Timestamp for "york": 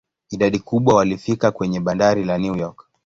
2.55-2.87